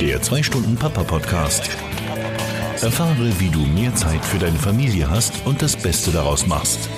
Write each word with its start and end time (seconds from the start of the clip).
Der 0.00 0.22
2-Stunden-Papa-Podcast. 0.22 1.68
Erfahre, 2.80 3.38
wie 3.38 3.50
du 3.50 3.58
mehr 3.58 3.94
Zeit 3.94 4.24
für 4.24 4.38
deine 4.38 4.58
Familie 4.58 5.10
hast 5.10 5.44
und 5.44 5.60
das 5.60 5.76
Beste 5.76 6.10
daraus 6.10 6.46
machst. 6.46 6.88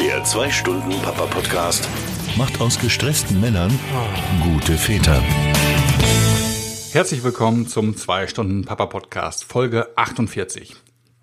Der 0.00 0.24
2-Stunden-Papa-Podcast 0.24 1.86
macht 2.38 2.62
aus 2.62 2.78
gestressten 2.80 3.42
Männern 3.42 3.78
gute 4.42 4.78
Väter. 4.78 5.22
Herzlich 6.92 7.22
willkommen 7.22 7.66
zum 7.66 7.92
2-Stunden-Papa-Podcast, 7.92 9.44
Folge 9.44 9.88
48. 9.96 10.76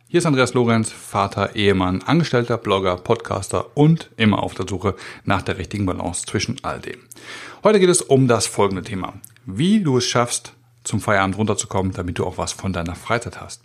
Hier 0.08 0.20
ist 0.20 0.28
Andreas 0.28 0.54
Lorenz, 0.54 0.92
Vater, 0.92 1.56
Ehemann, 1.56 2.04
Angestellter, 2.04 2.60
Blogger, 2.60 2.98
Podcaster 2.98 3.76
und 3.76 4.12
immer 4.18 4.44
auf 4.44 4.54
der 4.54 4.68
Suche 4.70 4.94
nach 5.24 5.42
der 5.42 5.58
richtigen 5.58 5.88
Balance 5.88 6.28
zwischen 6.28 6.58
all 6.62 6.80
dem. 6.80 7.00
Heute 7.64 7.80
geht 7.80 7.90
es 7.90 8.04
um 8.04 8.28
das 8.28 8.46
folgende 8.46 8.84
Thema. 8.84 9.16
Wie 9.48 9.82
du 9.82 9.98
es 9.98 10.06
schaffst, 10.06 10.54
zum 10.86 11.02
Feierabend 11.02 11.38
runterzukommen, 11.38 11.92
damit 11.92 12.20
du 12.20 12.26
auch 12.26 12.38
was 12.38 12.54
von 12.54 12.72
deiner 12.72 12.96
Freizeit 12.96 13.42
hast. 13.42 13.62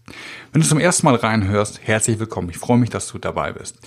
Wenn 0.53 0.63
du 0.63 0.69
zum 0.69 0.81
ersten 0.81 1.07
Mal 1.07 1.15
reinhörst, 1.15 1.81
herzlich 1.83 2.19
willkommen. 2.19 2.51
Ich 2.51 2.59
freue 2.59 2.79
mich, 2.79 2.91
dass 2.91 3.09
du 3.09 3.19
dabei 3.19 3.53
bist. 3.53 3.79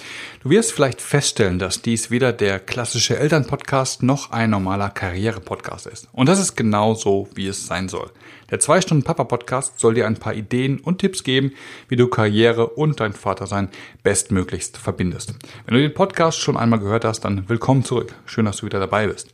Du 0.44 0.50
wirst 0.50 0.72
vielleicht 0.72 1.02
feststellen, 1.02 1.60
dass 1.60 1.82
dies 1.82 2.12
weder 2.12 2.32
der 2.32 2.60
klassische 2.60 3.18
Elternpodcast 3.18 4.04
noch 4.04 4.32
ein 4.32 4.52
normaler 4.52 4.90
Karriere-Podcast 4.90 5.88
ist. 5.88 6.08
Und 6.14 6.30
das 6.30 6.40
ist 6.40 6.56
genau 6.56 6.94
so, 6.94 7.28
wie 7.34 7.48
es 7.48 7.66
sein 7.66 7.90
soll. 7.90 8.12
Der 8.52 8.60
2-Stunden-Papa-Podcast 8.60 9.80
soll 9.80 9.96
dir 9.96 10.06
ein 10.06 10.18
paar 10.18 10.36
Ideen 10.36 10.80
und 10.80 11.00
Tipps 11.00 11.24
geben, 11.24 11.54
wie 11.88 11.96
du 11.96 12.08
Karriere 12.08 12.68
und 12.68 13.00
dein 13.00 13.14
Vatersein 13.14 13.70
bestmöglichst 14.04 14.78
verbindest. 14.78 15.34
Wenn 15.66 15.76
du 15.76 15.82
den 15.82 15.94
Podcast 15.94 16.40
schon 16.40 16.56
einmal 16.56 16.80
gehört 16.80 17.04
hast, 17.04 17.22
dann 17.22 17.50
willkommen 17.50 17.84
zurück. 17.84 18.14
Schön, 18.26 18.46
dass 18.46 18.58
du 18.58 18.68
wieder 18.68 18.80
dabei 18.80 19.08
bist. 19.08 19.30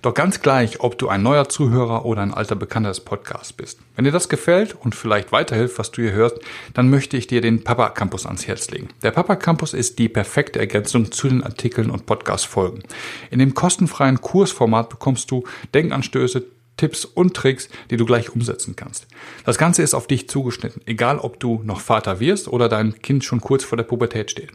Doch 0.00 0.14
ganz 0.14 0.40
gleich, 0.40 0.80
ob 0.80 0.96
du 0.96 1.08
ein 1.08 1.22
neuer 1.22 1.48
Zuhörer 1.48 2.06
oder 2.06 2.22
ein 2.22 2.32
alter 2.32 2.56
Bekannter 2.56 2.88
des 2.88 3.00
Podcasts 3.00 3.33
bist. 3.52 3.78
Wenn 3.96 4.04
dir 4.04 4.12
das 4.12 4.28
gefällt 4.28 4.74
und 4.74 4.94
vielleicht 4.94 5.32
weiterhilft, 5.32 5.78
was 5.78 5.90
du 5.90 6.02
hier 6.02 6.12
hörst, 6.12 6.38
dann 6.72 6.90
möchte 6.90 7.16
ich 7.16 7.26
dir 7.26 7.40
den 7.40 7.64
Papa 7.64 7.90
Campus 7.90 8.26
ans 8.26 8.46
Herz 8.46 8.70
legen. 8.70 8.88
Der 9.02 9.10
Papa 9.10 9.36
Campus 9.36 9.74
ist 9.74 9.98
die 9.98 10.08
perfekte 10.08 10.58
Ergänzung 10.58 11.12
zu 11.12 11.28
den 11.28 11.42
Artikeln 11.42 11.90
und 11.90 12.06
Podcast-Folgen. 12.06 12.82
In 13.30 13.38
dem 13.38 13.54
kostenfreien 13.54 14.20
Kursformat 14.20 14.88
bekommst 14.88 15.30
du 15.30 15.44
Denkanstöße, 15.74 16.44
Tipps 16.76 17.04
und 17.04 17.34
Tricks, 17.34 17.68
die 17.90 17.96
du 17.96 18.04
gleich 18.04 18.30
umsetzen 18.30 18.74
kannst. 18.76 19.06
Das 19.44 19.58
Ganze 19.58 19.82
ist 19.82 19.94
auf 19.94 20.06
dich 20.06 20.28
zugeschnitten, 20.28 20.82
egal 20.86 21.18
ob 21.18 21.38
du 21.38 21.60
noch 21.64 21.80
Vater 21.80 22.20
wirst 22.20 22.48
oder 22.48 22.68
dein 22.68 23.00
Kind 23.00 23.24
schon 23.24 23.40
kurz 23.40 23.64
vor 23.64 23.76
der 23.76 23.84
Pubertät 23.84 24.30
steht. 24.30 24.50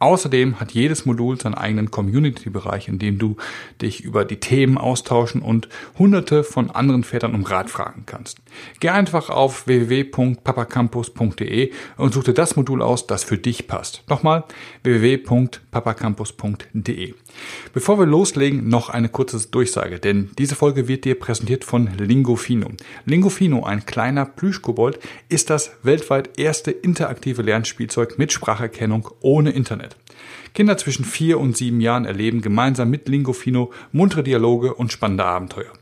Außerdem 0.00 0.60
hat 0.60 0.72
jedes 0.72 1.06
Modul 1.06 1.40
seinen 1.40 1.54
eigenen 1.54 1.90
Community-Bereich, 1.90 2.88
in 2.88 2.98
dem 2.98 3.18
du 3.18 3.36
dich 3.82 4.04
über 4.04 4.24
die 4.24 4.40
Themen 4.40 4.78
austauschen 4.78 5.42
und 5.42 5.68
hunderte 5.98 6.44
von 6.44 6.70
anderen 6.70 7.04
Vätern 7.04 7.34
um 7.34 7.44
Rat 7.44 7.68
fragen 7.70 8.04
kannst. 8.06 8.38
Geh 8.80 8.88
einfach 8.90 9.30
auf 9.30 9.66
www.papacampus.de 9.66 11.72
und 11.96 12.14
such 12.14 12.24
dir 12.24 12.34
das 12.34 12.56
Modul 12.56 12.82
aus, 12.82 13.06
das 13.06 13.24
für 13.24 13.38
dich 13.38 13.66
passt. 13.66 14.04
Nochmal 14.08 14.44
www.papacampus.de. 14.82 17.14
Bevor 17.72 17.98
wir 17.98 18.06
loslegen, 18.06 18.68
noch 18.68 18.90
eine 18.90 19.08
kurze 19.08 19.48
Durchsage, 19.48 19.98
denn 19.98 20.30
diese 20.38 20.54
Folge 20.54 20.86
wird 20.88 21.04
dir 21.04 21.18
präsentiert 21.18 21.64
von 21.64 21.88
Lingofino. 21.96 22.68
Lingofino, 23.04 23.64
ein 23.64 23.86
kleiner 23.86 24.24
Plüschkobold, 24.24 24.98
ist 25.28 25.50
das 25.50 25.72
weltweit 25.82 26.38
erste 26.38 26.70
interaktive 26.70 27.42
Lernspielzeug 27.42 28.18
mit 28.18 28.32
Spracherkennung 28.32 29.10
ohne 29.20 29.50
Internet. 29.50 29.87
Kinder 30.54 30.76
zwischen 30.76 31.04
vier 31.04 31.38
und 31.38 31.56
sieben 31.56 31.80
Jahren 31.80 32.04
erleben 32.04 32.40
gemeinsam 32.40 32.90
mit 32.90 33.08
Lingofino 33.08 33.72
muntere 33.92 34.22
Dialoge 34.22 34.74
und 34.74 34.92
spannende 34.92 35.24
Abenteuer. 35.24 35.72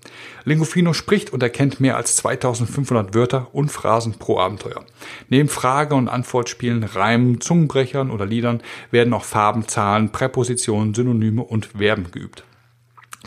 Lingofino 0.45 0.92
spricht 0.92 1.33
und 1.33 1.42
erkennt 1.42 1.81
mehr 1.81 1.97
als 1.97 2.17
2500 2.17 3.14
Wörter 3.14 3.48
und 3.53 3.70
Phrasen 3.70 4.14
pro 4.14 4.39
Abenteuer. 4.39 4.84
Neben 5.29 5.48
Frage- 5.48 5.95
und 5.95 6.09
Antwortspielen, 6.09 6.84
Reimen, 6.84 7.41
Zungenbrechern 7.41 8.11
oder 8.11 8.27
Liedern 8.27 8.62
werden 8.91 9.13
auch 9.13 9.25
Farben, 9.25 9.67
Zahlen, 9.67 10.11
Präpositionen, 10.13 10.95
Synonyme 10.95 11.42
und 11.42 11.67
Verben 11.67 12.11
geübt. 12.13 12.45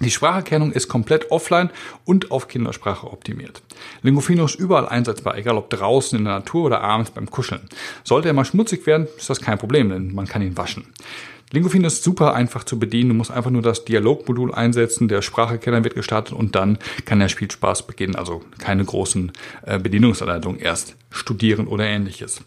Die 0.02 0.12
Spracherkennung 0.12 0.72
ist 0.72 0.88
komplett 0.88 1.30
offline 1.30 1.70
und 2.06 2.32
auf 2.32 2.48
Kindersprache 2.48 3.12
optimiert. 3.12 3.62
Lingofino 4.02 4.46
ist 4.46 4.56
überall 4.56 4.88
einsetzbar, 4.88 5.38
egal 5.38 5.58
ob 5.58 5.70
draußen 5.70 6.18
in 6.18 6.26
der 6.26 6.36
Natur 6.36 6.66
oder 6.66 6.82
abends 6.82 7.12
beim 7.12 7.30
Kuscheln. 7.30 7.68
Sollte 8.04 8.30
er 8.30 8.34
mal 8.34 8.46
schmutzig 8.46 8.86
werden, 8.86 9.08
ist 9.18 9.30
das 9.30 9.42
kein 9.42 9.58
Problem, 9.58 9.90
denn 9.90 10.14
man 10.14 10.28
kann 10.28 10.42
ihn 10.42 10.58
waschen. 10.58 10.86
Lingofino 11.52 11.88
ist 11.88 12.04
super 12.04 12.36
einfach 12.36 12.64
zu 12.64 12.78
bedienen. 12.78 13.10
Du 13.10 13.16
musst 13.16 13.32
einfach 13.32 13.50
nur 13.50 13.64
das 13.64 13.84
Dialogmodul 13.84 14.54
einsetzen, 14.54 15.08
der 15.08 15.22
Spracherkenner 15.22 15.84
wird 15.84 15.96
gestartet 15.96 16.34
und 16.34 16.56
dann 16.56 16.78
kann 17.06 17.20
der 17.20 17.28
Spielspaß 17.30 17.88
beginnen. 17.88 18.16
Also 18.16 18.44
keine 18.60 18.86
großen 18.86 19.32
äh, 19.66 19.80
Bedienungsanleitungen 19.80 20.60
erst 20.60 20.96
studieren 21.10 21.68
oder 21.68 21.86
ähnliches. 21.86 22.42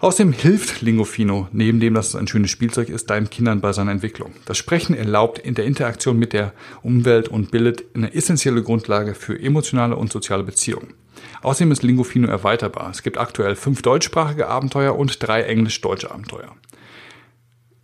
Außerdem 0.00 0.32
hilft 0.32 0.80
Lingofino, 0.80 1.48
neben 1.50 1.80
dem, 1.80 1.94
dass 1.94 2.08
es 2.08 2.14
ein 2.14 2.28
schönes 2.28 2.52
Spielzeug 2.52 2.88
ist, 2.88 3.10
deinen 3.10 3.30
Kindern 3.30 3.60
bei 3.60 3.72
seiner 3.72 3.90
Entwicklung. 3.90 4.32
Das 4.44 4.56
Sprechen 4.56 4.94
erlaubt 4.94 5.40
in 5.40 5.56
der 5.56 5.64
Interaktion 5.64 6.16
mit 6.16 6.32
der 6.32 6.52
Umwelt 6.82 7.26
und 7.26 7.50
bildet 7.50 7.84
eine 7.96 8.14
essentielle 8.14 8.62
Grundlage 8.62 9.16
für 9.16 9.40
emotionale 9.40 9.96
und 9.96 10.12
soziale 10.12 10.44
Beziehungen. 10.44 10.94
Außerdem 11.42 11.72
ist 11.72 11.82
Lingofino 11.82 12.28
erweiterbar. 12.28 12.90
Es 12.90 13.02
gibt 13.02 13.18
aktuell 13.18 13.56
fünf 13.56 13.82
deutschsprachige 13.82 14.46
Abenteuer 14.46 14.96
und 14.96 15.20
drei 15.20 15.42
englisch-deutsche 15.42 16.12
Abenteuer. 16.12 16.54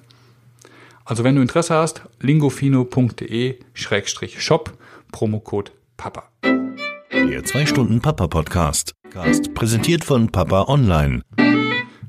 Also 1.05 1.23
wenn 1.23 1.37
du 1.37 1.43
Interesse 1.43 1.77
hast, 1.77 2.03
lingofino.de-shop, 2.21 4.73
Promocode 5.13 5.71
PAPA. 5.97 6.25
Der 7.29 7.43
2-Stunden-Papa-Podcast. 7.43 8.95
Präsentiert 9.55 10.05
von 10.05 10.31
Papa 10.31 10.65
Online. 10.69 11.23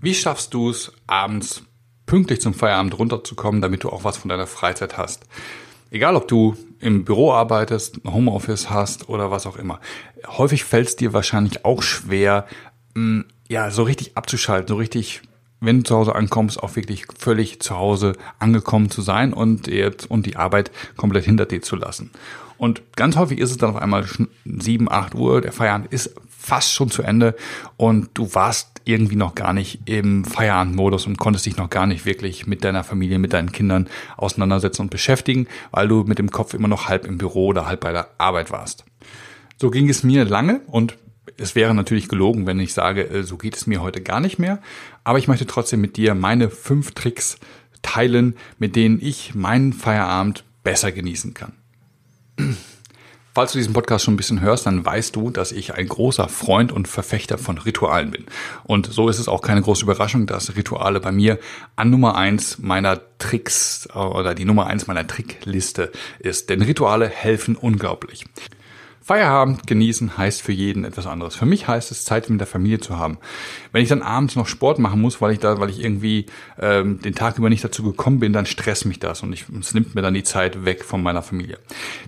Wie 0.01 0.13
schaffst 0.13 0.53
du 0.53 0.69
es, 0.69 0.91
abends 1.07 1.63
pünktlich 2.06 2.41
zum 2.41 2.53
Feierabend 2.53 2.97
runterzukommen, 2.97 3.62
damit 3.62 3.84
du 3.84 3.90
auch 3.90 4.03
was 4.03 4.18
von 4.18 4.29
deiner 4.29 4.47
Freizeit 4.47 4.97
hast? 4.97 5.23
Egal, 5.91 6.16
ob 6.16 6.28
du 6.28 6.56
im 6.79 7.06
Büro 7.06 7.31
arbeitest, 7.31 8.02
Homeoffice 8.06 8.69
hast 8.69 9.09
oder 9.09 9.31
was 9.31 9.46
auch 9.46 9.57
immer. 9.57 9.79
Häufig 10.28 10.63
fällt 10.63 10.88
es 10.88 10.96
dir 10.96 11.13
wahrscheinlich 11.13 11.63
auch 11.63 11.81
schwer, 11.81 12.47
mm, 12.96 13.22
ja, 13.47 13.72
so 13.72 13.84
richtig 13.84 14.18
abzuschalten, 14.18 14.68
so 14.68 14.75
richtig 14.75 15.22
wenn 15.63 15.79
du 15.79 15.84
zu 15.84 15.96
Hause 15.96 16.16
ankommst, 16.16 16.62
auch 16.62 16.75
wirklich 16.75 17.06
völlig 17.18 17.59
zu 17.59 17.78
Hause 17.78 18.13
angekommen 18.40 18.90
zu 18.90 19.01
sein 19.01 19.34
und 19.34 19.68
jetzt 19.68 20.09
und 20.09 20.25
die 20.25 20.35
Arbeit 20.35 20.72
komplett 20.97 21.25
hinter 21.25 21.46
dir 21.46 21.62
zu 21.62 21.75
lassen. 21.75 22.12
Und 22.57 22.81
ganz 22.96 23.18
häufig 23.18 23.40
ist 23.40 23.51
es 23.51 23.57
dann 23.57 23.72
auf 23.72 23.81
einmal 23.81 24.06
sieben, 24.46 24.90
acht 24.91 25.16
Uhr, 25.16 25.41
der 25.41 25.52
Feierabend 25.52 25.91
ist 25.91 26.16
fast 26.29 26.73
schon 26.73 26.91
zu 26.91 27.03
Ende 27.03 27.35
und 27.78 28.09
du 28.13 28.34
warst 28.35 28.81
irgendwie 28.85 29.16
noch 29.16 29.34
gar 29.34 29.53
nicht 29.53 29.79
im 29.85 30.25
Feierabendmodus 30.25 31.07
und 31.07 31.18
konntest 31.18 31.46
dich 31.46 31.56
noch 31.56 31.69
gar 31.69 31.88
nicht 31.88 32.06
wirklich 32.06 32.47
mit 32.47 32.63
deiner 32.63 32.84
Familie, 32.84 33.18
mit 33.18 33.34
deinen 33.34 33.53
Kindern 33.53 33.88
auseinandersetzen 34.18 34.81
und 34.81 34.91
beschäftigen, 34.91 35.47
weil 35.72 35.88
du 35.88 36.03
mit 36.03 36.19
dem 36.19 36.31
Kopf 36.31 36.53
immer 36.53 36.68
noch 36.68 36.90
halb 36.90 37.06
im 37.06 37.18
Büro 37.18 37.47
oder 37.47 37.66
halb 37.66 37.79
bei 37.79 37.94
der 37.94 38.09
Arbeit 38.18 38.52
warst. 38.52 38.84
So 39.57 39.72
ging 39.72 39.90
es 39.90 40.03
mir 40.03 40.25
lange 40.25 40.62
und 40.68 40.97
es 41.38 41.56
wäre 41.56 41.74
natürlich 41.74 42.10
gelogen, 42.10 42.46
wenn 42.46 42.60
ich 42.60 42.74
sage, 42.74 43.10
äh, 43.10 43.24
so 43.24 43.38
geht 43.38 43.56
es 43.56 43.68
mir 43.68 43.82
heute 43.82 44.02
gar 44.02 44.20
nicht 44.20 44.40
mehr. 44.40 44.60
Aber 45.04 45.18
ich 45.18 45.28
möchte 45.28 45.48
trotzdem 45.48 45.82
mit 45.82 45.98
dir 45.98 46.16
meine 46.16 46.50
fünf 46.50 46.92
Tricks 46.92 47.38
teilen, 47.82 48.35
mit 48.59 48.76
denen 48.76 49.00
ich 49.02 49.35
meinen 49.35 49.74
Feierabend 49.74 50.44
besser 50.64 50.91
genießen 50.91 51.34
kann. 51.34 51.53
Falls 53.35 53.52
du 53.52 53.58
diesen 53.58 53.74
Podcast 53.74 54.06
schon 54.06 54.14
ein 54.14 54.18
bisschen 54.18 54.41
hörst, 54.41 54.68
dann 54.68 54.85
weißt 54.85 55.16
du, 55.16 55.32
dass 55.32 55.52
ich 55.52 55.74
ein 55.74 55.88
großer 55.88 56.30
Freund 56.30 56.72
und 56.72 56.88
Verfechter 56.88 57.40
von 57.40 57.58
Ritualen 57.58 58.12
bin. 58.12 58.26
Und 58.64 58.86
so 58.86 59.09
ist 59.09 59.18
es 59.18 59.28
auch 59.28 59.41
keine 59.41 59.64
große 59.64 59.84
Überraschung, 59.84 60.28
dass 60.28 60.56
Rituale 60.56 61.00
bei 61.00 61.12
mir 61.12 61.40
an 61.76 61.90
Nummer 61.90 62.16
eins 62.16 62.59
meiner 62.59 63.02
Tricks 63.18 63.90
oder 63.90 64.36
die 64.36 64.46
Nummer 64.46 64.68
eins 64.68 64.86
meiner 64.86 65.08
Trickliste 65.08 65.91
ist. 66.20 66.52
Denn 66.52 66.62
Rituale 66.62 67.09
helfen 67.09 67.56
unglaublich. 67.56 68.26
Feierabend 69.03 69.67
genießen 69.67 70.17
heißt 70.17 70.41
für 70.41 70.53
jeden 70.53 70.85
etwas 70.85 71.08
anderes. 71.08 71.35
Für 71.35 71.46
mich 71.46 71.67
heißt 71.67 71.91
es, 71.91 72.05
Zeit 72.05 72.29
mit 72.29 72.40
der 72.40 72.47
Familie 72.47 72.79
zu 72.79 72.97
haben. 72.97 73.17
Wenn 73.73 73.84
ich 73.84 73.90
dann 73.90 74.02
abends 74.02 74.38
noch 74.38 74.47
Sport 74.47 74.79
machen 74.79 75.02
muss, 75.02 75.20
weil 75.20 75.34
ich 75.34 75.40
da, 75.40 75.59
weil 75.59 75.70
ich 75.70 75.84
irgendwie 75.84 76.28
ähm, 76.58 77.00
den 77.02 77.14
Tag 77.14 77.38
über 77.38 77.50
nicht 77.50 77.64
dazu 77.64 77.84
gekommen 77.84 78.20
bin, 78.20 78.32
dann 78.32 78.46
stresst 78.46 78.85
mich 78.85 79.00
das 79.00 79.22
und 79.22 79.34
ich, 79.34 79.46
es 79.59 79.73
nimmt 79.73 79.94
mir 79.94 80.02
dann 80.02 80.14
die 80.14 80.23
Zeit 80.23 80.64
weg 80.64 80.85
von 80.85 81.03
meiner 81.03 81.22
Familie. 81.22 81.59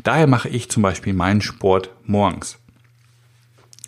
Daher 0.03 0.27
mache 0.27 0.47
ich 0.47 0.69
zum 0.69 0.83
Beispiel 0.83 1.13
meinen 1.13 1.41
Sport 1.41 1.89
morgens. 2.05 2.59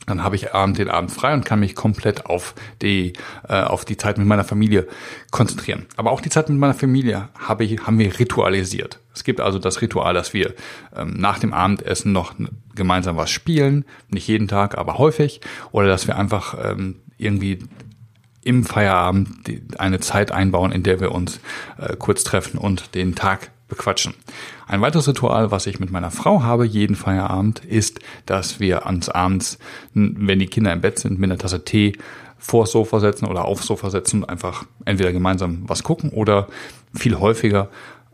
Dann 0.07 0.24
habe 0.24 0.36
ich 0.36 0.54
Abend 0.54 0.80
den 0.80 0.89
Abend 0.89 1.12
frei 1.12 1.33
und 1.33 1.45
kann 1.45 1.59
mich 1.59 1.75
komplett 1.75 2.25
auf 2.25 2.56
die 2.81 3.13
äh, 3.48 3.62
auf 3.62 3.86
die 3.86 3.98
Zeit 3.98 4.18
mit 4.18 4.25
meiner 4.25 4.45
Familie 4.45 4.88
konzentrieren. 5.31 5.86
Aber 5.98 6.12
auch 6.12 6.21
die 6.21 6.30
Zeit 6.30 6.50
mit 6.50 6.57
meiner 6.57 6.74
Familie 6.74 7.30
habe 7.38 7.65
ich 7.65 7.86
haben 7.86 8.00
wir 8.00 8.18
ritualisiert. 8.18 9.00
Es 9.13 9.24
gibt 9.24 9.42
also 9.42 9.59
das 9.59 9.81
Ritual, 9.81 10.13
dass 10.13 10.33
wir 10.33 10.54
ähm, 10.95 11.15
nach 11.18 11.39
dem 11.39 11.54
Abendessen 11.54 12.13
noch 12.13 12.33
gemeinsam 12.74 13.18
was 13.18 13.30
spielen, 13.30 13.86
nicht 14.09 14.27
jeden 14.27 14.48
Tag, 14.48 14.77
aber 14.77 14.98
häufig, 14.98 15.42
oder 15.71 15.88
dass 15.88 16.07
wir 16.07 16.18
einfach 16.18 16.56
ähm, 16.63 17.01
irgendwie 17.18 17.59
im 18.44 18.63
Feierabend 18.63 19.30
eine 19.77 20.00
Zeit 20.00 20.31
einbauen, 20.31 20.71
in 20.71 20.83
der 20.83 21.01
wir 21.01 21.12
uns 21.12 21.42
äh, 21.77 21.98
kurz 21.98 22.24
treffen 22.24 22.57
und 22.57 22.95
den 22.95 23.13
Tag 23.13 23.51
bequatschen. 23.68 24.14
Ein 24.68 24.81
weiteres 24.81 25.08
Ritual, 25.08 25.52
was 25.52 25.68
ich 25.68 25.80
mit 25.80 25.92
meiner 25.92 26.12
Frau 26.12 26.44
habe, 26.44 26.66
jeden 26.66 26.96
Feierabend, 26.96 27.64
ist, 27.66 28.00
dass 28.25 28.60
wir 28.60 28.86
ans 28.86 29.10
Abends, 29.10 29.60
wenn 29.94 30.40
die 30.40 30.48
Kinder 30.48 30.72
im 30.74 30.81
Bett 30.81 31.00
sind, 31.00 31.19
mit 31.19 31.30
einer 31.30 31.38
Tasse 31.38 31.64
Tee 31.64 31.94
vors 32.38 32.72
Sofa 32.72 33.00
setzen 33.00 33.25
oder 33.25 33.46
aufs 33.46 33.66
Sofa 33.66 33.90
setzen 33.90 34.24
und 34.24 34.30
einfach 34.30 34.66
entweder 34.86 35.12
gemeinsam 35.12 35.64
was 35.68 35.84
gucken 35.84 36.12
oder 36.12 36.48
viel 36.94 37.19
häufiger 37.19 37.69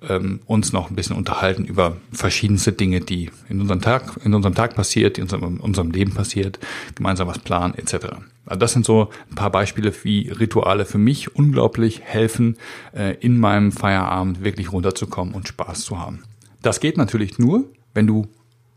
ähm, 0.08 0.42
uns 0.46 0.74
noch 0.74 0.90
ein 0.90 0.96
bisschen 0.96 1.16
unterhalten 1.16 1.66
über 1.66 1.98
verschiedenste 2.12 2.72
Dinge, 2.72 3.02
die 3.02 3.32
in 3.50 3.62
unserem 3.62 3.82
Tag, 3.82 4.20
in 4.24 4.34
unserem 4.34 4.56
Tag 4.56 4.76
passiert, 4.76 5.18
in 5.18 5.24
unserem, 5.24 5.56
in 5.56 5.60
unserem 5.60 5.92
Leben 5.92 6.14
passiert, 6.14 6.60
gemeinsam 6.96 7.28
was 7.28 7.40
planen 7.40 7.76
etc. 7.76 8.18
Also 8.46 8.60
das 8.60 8.74
sind 8.74 8.86
so 8.86 9.10
ein 9.30 9.36
paar 9.36 9.52
Beispiele, 9.52 9.94
wie 10.04 10.30
Rituale 10.30 10.86
für 10.86 10.98
mich 10.98 11.36
unglaublich 11.36 12.02
helfen, 12.02 12.58
äh, 12.94 13.16
in 13.16 13.38
meinem 13.38 13.72
Feierabend 13.72 14.44
wirklich 14.44 14.72
runterzukommen 14.72 15.34
und 15.34 15.48
Spaß 15.48 15.82
zu 15.82 16.00
haben. 16.00 16.24
Das 16.62 16.80
geht 16.80 16.98
natürlich 16.98 17.40
nur, 17.40 17.66
wenn 17.94 18.08
du 18.08 18.28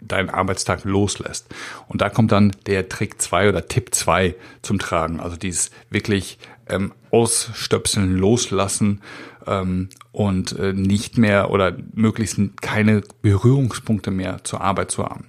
deinen 0.01 0.31
Arbeitstag 0.31 0.85
loslässt. 0.85 1.47
Und 1.89 2.01
da 2.01 2.11
kommt 2.11 2.33
dann 2.33 2.53
der 2.67 2.89
Trick 2.89 3.21
2 3.21 3.49
oder 3.49 3.67
Tipp 3.67 3.95
2 3.95 4.35
zum 4.63 4.79
Tragen. 4.79 5.21
Also 5.21 5.37
dieses 5.37 5.71
wirklich 5.91 6.39
ähm, 6.69 6.93
Ausstöpseln, 7.11 8.17
Loslassen 8.17 9.01
ähm, 9.47 9.89
und 10.13 10.59
äh, 10.59 10.73
nicht 10.73 11.19
mehr 11.19 11.51
oder 11.51 11.77
möglichst 11.95 12.41
keine 12.61 13.03
Berührungspunkte 13.23 14.11
mehr 14.11 14.45
zur 14.45 14.61
Arbeit 14.61 14.91
zu 14.91 15.05
haben. 15.05 15.25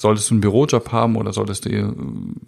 Solltest 0.00 0.30
du 0.30 0.34
einen 0.36 0.40
Bürojob 0.40 0.92
haben 0.92 1.16
oder 1.16 1.34
solltest 1.34 1.66
du, 1.66 1.94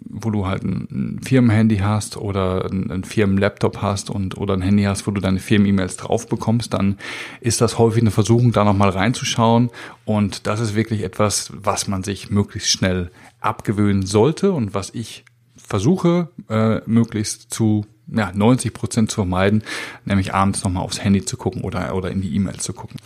wo 0.09 0.31
du 0.31 0.47
halt 0.47 0.63
ein 0.63 1.19
Firmenhandy 1.23 1.77
hast 1.77 2.17
oder 2.17 2.65
ein 2.65 3.03
Firmenlaptop 3.03 3.79
hast 3.79 4.09
und 4.09 4.39
oder 4.39 4.55
ein 4.55 4.63
Handy 4.63 4.85
hast, 4.85 5.05
wo 5.05 5.11
du 5.11 5.21
deine 5.21 5.37
Firmen-E-Mails 5.37 5.97
drauf 5.97 6.27
bekommst, 6.27 6.73
dann 6.73 6.97
ist 7.41 7.61
das 7.61 7.77
häufig 7.77 8.01
eine 8.01 8.09
Versuchung, 8.09 8.53
da 8.53 8.63
nochmal 8.63 8.89
reinzuschauen. 8.89 9.69
Und 10.03 10.47
das 10.47 10.61
ist 10.61 10.73
wirklich 10.73 11.03
etwas, 11.03 11.51
was 11.55 11.87
man 11.87 12.01
sich 12.01 12.31
möglichst 12.31 12.71
schnell 12.71 13.11
abgewöhnen 13.39 14.03
sollte 14.03 14.51
und 14.51 14.73
was 14.73 14.89
ich 14.89 15.23
versuche, 15.55 16.29
äh, 16.49 16.81
möglichst 16.87 17.53
zu 17.53 17.85
ja, 18.07 18.31
90 18.33 18.73
Prozent 18.73 19.11
zu 19.11 19.17
vermeiden, 19.17 19.61
nämlich 20.05 20.33
abends 20.33 20.63
nochmal 20.63 20.85
aufs 20.85 21.03
Handy 21.03 21.23
zu 21.23 21.37
gucken 21.37 21.61
oder, 21.61 21.93
oder 21.93 22.09
in 22.09 22.23
die 22.23 22.33
E-Mail 22.33 22.57
zu 22.57 22.73
gucken. 22.73 22.97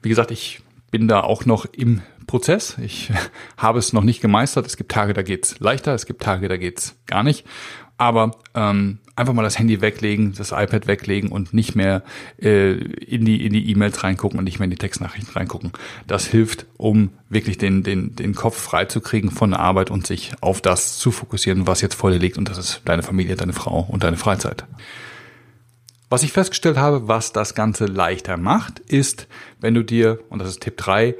Wie 0.00 0.08
gesagt, 0.08 0.30
ich 0.30 0.62
bin 0.90 1.08
da 1.08 1.20
auch 1.20 1.44
noch 1.46 1.66
im 1.66 2.02
Prozess. 2.26 2.76
Ich 2.82 3.10
habe 3.56 3.78
es 3.78 3.92
noch 3.92 4.04
nicht 4.04 4.20
gemeistert. 4.20 4.66
Es 4.66 4.76
gibt 4.76 4.92
Tage, 4.92 5.12
da 5.12 5.22
geht's 5.22 5.58
leichter, 5.60 5.94
es 5.94 6.06
gibt 6.06 6.22
Tage, 6.22 6.48
da 6.48 6.56
geht's 6.56 6.96
gar 7.06 7.22
nicht. 7.22 7.44
Aber 7.98 8.30
ähm, 8.54 8.98
einfach 9.14 9.34
mal 9.34 9.42
das 9.42 9.58
Handy 9.58 9.82
weglegen, 9.82 10.32
das 10.32 10.52
iPad 10.52 10.86
weglegen 10.86 11.30
und 11.30 11.52
nicht 11.52 11.74
mehr 11.74 12.02
äh, 12.40 12.72
in 12.72 13.26
die 13.26 13.44
in 13.44 13.52
die 13.52 13.70
E-Mails 13.70 14.02
reingucken 14.02 14.38
und 14.38 14.44
nicht 14.44 14.58
mehr 14.58 14.64
in 14.64 14.70
die 14.70 14.78
Textnachrichten 14.78 15.34
reingucken. 15.34 15.72
Das 16.06 16.26
hilft, 16.26 16.64
um 16.78 17.10
wirklich 17.28 17.58
den 17.58 17.82
den 17.82 18.16
den 18.16 18.34
Kopf 18.34 18.58
frei 18.58 18.86
zu 18.86 19.02
kriegen 19.02 19.30
von 19.30 19.50
der 19.50 19.60
Arbeit 19.60 19.90
und 19.90 20.06
sich 20.06 20.32
auf 20.40 20.62
das 20.62 20.96
zu 20.96 21.10
fokussieren, 21.10 21.66
was 21.66 21.82
jetzt 21.82 21.94
vor 21.94 22.10
dir 22.10 22.18
liegt 22.18 22.38
und 22.38 22.48
das 22.48 22.56
ist 22.56 22.80
deine 22.86 23.02
Familie, 23.02 23.36
deine 23.36 23.52
Frau 23.52 23.86
und 23.90 24.02
deine 24.02 24.16
Freizeit. 24.16 24.64
Was 26.12 26.24
ich 26.24 26.32
festgestellt 26.32 26.76
habe, 26.76 27.06
was 27.06 27.32
das 27.32 27.54
Ganze 27.54 27.86
leichter 27.86 28.36
macht, 28.36 28.80
ist, 28.80 29.28
wenn 29.60 29.74
du 29.74 29.84
dir, 29.84 30.18
und 30.28 30.40
das 30.40 30.48
ist 30.48 30.60
Tipp 30.60 30.76
3, 30.76 31.14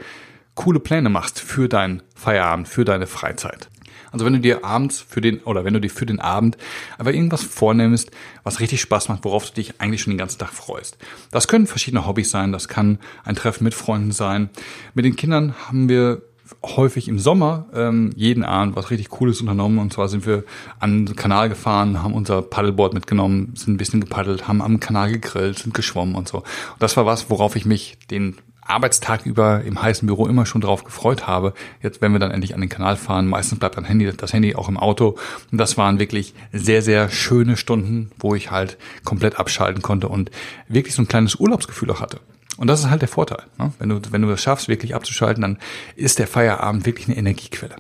coole 0.57 0.81
Pläne 0.81 1.09
machst 1.09 1.39
für 1.39 1.69
deinen 1.69 2.03
Feierabend, 2.17 2.67
für 2.67 2.85
deine 2.85 3.07
Freizeit. 3.07 3.71
Also 4.11 4.25
wenn 4.25 4.33
du 4.33 4.41
dir 4.41 4.65
abends 4.65 5.01
für 5.01 5.21
den 5.21 5.39
oder 5.45 5.65
wenn 5.65 5.75
du 5.75 5.81
dir 5.81 5.91
für 5.91 6.07
den 6.07 6.19
Abend 6.19 6.57
aber 6.99 7.15
irgendwas 7.15 7.45
vornimmst, 7.45 8.11
was 8.43 8.59
richtig 8.59 8.81
Spaß 8.81 9.09
macht, 9.09 9.25
worauf 9.25 9.47
du 9.47 9.55
dich 9.55 9.81
eigentlich 9.81 10.03
schon 10.03 10.13
den 10.13 10.19
ganzen 10.19 10.41
Tag 10.41 10.51
freust. 10.51 10.99
Das 11.31 11.47
können 11.47 11.69
verschiedene 11.69 12.05
Hobbys 12.05 12.33
sein, 12.33 12.51
das 12.51 12.67
kann 12.67 12.99
ein 13.23 13.37
Treffen 13.37 13.63
mit 13.63 13.75
Freunden 13.75 14.11
sein. 14.11 14.51
Mit 14.95 15.05
den 15.05 15.15
Kindern 15.15 15.55
haben 15.69 15.89
wir 15.89 16.23
häufig 16.65 17.09
im 17.09 17.19
Sommer 17.19 17.67
ähm, 17.75 18.11
jeden 18.17 18.45
Abend 18.45 18.77
was 18.77 18.91
richtig 18.91 19.09
Cooles 19.09 19.41
unternommen. 19.41 19.79
Und 19.79 19.93
zwar 19.93 20.09
sind 20.09 20.27
wir 20.27 20.45
an 20.79 21.07
den 21.07 21.17
Kanal 21.17 21.49
gefahren, 21.49 22.03
haben 22.03 22.15
unser 22.15 22.43
Paddleboard 22.43 22.95
mitgenommen, 22.95 23.53
sind 23.55 23.75
ein 23.75 23.77
bisschen 23.77 24.01
gepaddelt, 24.01 24.49
haben 24.49 24.63
am 24.63 24.81
Kanal 24.81 25.11
gegrillt, 25.13 25.59
sind 25.59 25.75
geschwommen 25.75 26.15
und 26.15 26.29
so. 26.29 26.39
Und 26.39 26.47
das 26.81 26.97
war 26.97 27.07
was, 27.07 27.31
worauf 27.31 27.57
ich 27.57 27.65
mich 27.65 27.99
den 28.11 28.37
Arbeitstag 28.63 29.27
über 29.27 29.63
im 29.65 29.83
heißen 29.83 30.07
Büro 30.07 30.27
immer 30.27 30.47
schon 30.47 30.61
drauf 30.61 30.85
gefreut 30.85 31.27
habe. 31.27 31.55
Jetzt, 31.83 32.01
wenn 32.01 32.13
wir 32.13 32.19
dann 32.19 32.31
endlich 32.31 32.55
an 32.55 32.61
den 32.61 32.69
Kanal 32.69 32.97
fahren, 32.97 33.27
meistens 33.27 33.59
bleibt 33.59 33.77
dann 33.77 33.85
Handy, 33.85 34.11
das 34.17 34.33
Handy 34.33 34.55
auch 34.55 34.69
im 34.69 34.77
Auto. 34.77 35.19
Und 35.51 35.59
das 35.59 35.77
waren 35.77 35.99
wirklich 35.99 36.35
sehr, 36.53 36.83
sehr 36.83 37.09
schöne 37.09 37.57
Stunden, 37.57 38.11
wo 38.19 38.35
ich 38.35 38.51
halt 38.51 38.79
komplett 39.05 39.39
abschalten 39.39 39.83
konnte 39.83 40.09
und 40.09 40.31
wirklich 40.69 40.95
so 40.95 41.03
ein 41.03 41.09
kleines 41.09 41.35
Urlaubsgefühl 41.35 41.91
auch 41.91 42.01
hatte. 42.01 42.21
Und 42.61 42.67
das 42.67 42.81
ist 42.81 42.91
halt 42.91 43.01
der 43.01 43.09
Vorteil. 43.09 43.45
Ne? 43.59 43.73
Wenn 43.79 43.89
du, 43.89 44.01
wenn 44.11 44.21
du 44.21 44.29
das 44.29 44.43
schaffst, 44.43 44.69
wirklich 44.69 44.95
abzuschalten, 44.95 45.41
dann 45.41 45.59
ist 45.97 46.19
der 46.19 46.27
Feierabend 46.27 46.85
wirklich 46.85 47.09
eine 47.09 47.17
Energiequelle. 47.17 47.77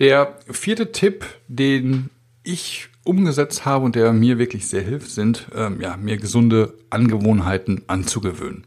Der 0.00 0.36
vierte 0.50 0.92
Tipp, 0.92 1.24
den 1.48 2.10
ich 2.42 2.90
umgesetzt 3.04 3.64
habe 3.64 3.86
und 3.86 3.96
der 3.96 4.12
mir 4.12 4.36
wirklich 4.36 4.68
sehr 4.68 4.82
hilft, 4.82 5.10
sind, 5.10 5.46
ähm, 5.54 5.80
ja, 5.80 5.96
mir 5.96 6.18
gesunde 6.18 6.74
Angewohnheiten 6.90 7.80
anzugewöhnen. 7.86 8.64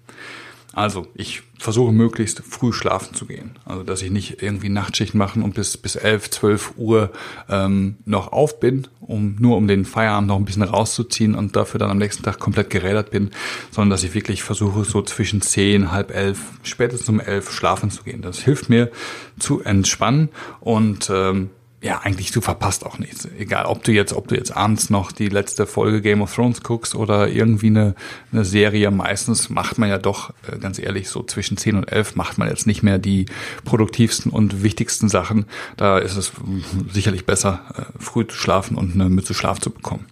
Also 0.75 1.07
ich 1.16 1.42
versuche 1.57 1.94
möglichst 1.94 2.44
früh 2.44 2.74
schlafen 2.74 3.16
zu 3.16 3.25
gehen. 3.25 3.51
Also 3.63 3.83
dass 3.83 4.01
ich 4.01 4.12
nicht 4.12 4.44
irgendwie 4.44 4.68
Nachtschicht 4.68 5.16
machen 5.16 5.42
und 5.42 5.56
bis 5.56 5.77
bis 5.77 5.95
elf, 5.95 6.30
zwölf 6.30 6.74
Uhr 6.75 7.12
ähm, 7.50 7.95
noch 8.04 8.33
auf 8.33 8.60
bin, 8.60 8.86
um 9.00 9.38
nur 9.39 9.56
um 9.56 9.69
den 9.69 9.86
Feierabend 9.86 10.27
noch 10.27 10.36
ein 10.36 10.44
bisschen 10.44 10.63
rauszuziehen 10.63 11.33
und 11.33 11.56
dafür 11.56 11.80
dann 11.80 11.92
am 11.92 11.98
nächsten 11.98 12.24
Tag 12.24 12.39
komplett 12.39 12.69
gerädert 12.69 13.10
bin, 13.10 13.31
sondern 13.72 13.92
dass 13.92 14.04
ich 14.04 14.13
wirklich 14.13 14.44
versuche, 14.44 14.83
so 14.83 15.01
zwischen 15.01 15.42
zehn, 15.42 15.94
halb 15.94 16.13
elf, 16.13 16.39
spätestens 16.63 17.07
um 17.07 17.22
elf 17.22 17.51
schlafen 17.51 17.89
zu 17.89 18.04
gehen. 18.04 18.22
Das 18.22 18.39
hilft 18.39 18.69
mir 18.69 18.92
zu 19.39 19.62
entspannen 19.62 20.27
und 20.60 21.10
ähm, 21.10 21.51
ja, 21.85 21.99
eigentlich 21.99 22.31
du 22.31 22.41
verpasst 22.41 22.83
auch 22.83 22.97
nichts. 22.97 23.27
Egal, 23.37 23.67
ob 23.67 23.83
du 23.83 23.91
jetzt, 23.91 24.11
ob 24.11 24.27
du 24.27 24.35
jetzt 24.35 24.57
abends 24.57 24.89
noch 24.89 25.11
die 25.11 25.29
letzte 25.29 25.67
Folge 25.67 26.01
Game 26.01 26.23
of 26.23 26.33
Thrones 26.33 26.63
guckst 26.63 26.95
oder 26.95 27.29
irgendwie 27.29 27.67
eine, 27.67 27.93
eine 28.31 28.43
Serie. 28.43 28.89
Meistens 28.89 29.51
macht 29.51 29.77
man 29.77 29.89
ja 29.89 30.00
doch, 30.00 30.31
äh, 30.51 30.57
ganz 30.57 30.79
ehrlich, 30.79 31.10
so 31.10 31.21
zwischen 31.21 31.57
10 31.57 31.75
und 31.75 31.83
11 31.83 32.15
macht 32.15 32.39
man 32.39 32.48
jetzt 32.48 32.65
nicht 32.65 32.81
mehr 32.81 32.98
die 32.98 33.27
produktivsten 33.65 34.31
und 34.31 34.63
wichtigsten 34.63 35.10
Sachen. 35.10 35.45
Da 35.77 36.00
ist 36.00 36.15
es 36.15 36.31
sicherlich 36.91 37.27
besser, 37.27 37.62
äh, 37.77 38.01
früh 38.03 38.25
zu 38.25 38.36
schlafen 38.36 38.77
und 38.77 38.95
eine 38.95 39.07
Mütze 39.07 39.36
Schlaf 39.36 39.60
zu 39.60 39.69
bekommen. 39.69 40.07